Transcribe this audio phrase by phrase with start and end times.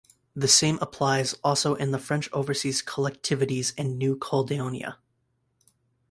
[0.35, 4.97] The same applies also in the French overseas collectivities and New Caledonia.